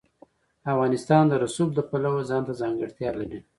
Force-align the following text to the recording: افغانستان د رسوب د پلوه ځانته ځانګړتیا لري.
افغانستان 0.71 1.23
د 1.27 1.33
رسوب 1.43 1.69
د 1.75 1.79
پلوه 1.89 2.21
ځانته 2.29 2.53
ځانګړتیا 2.61 3.09
لري. 3.19 3.39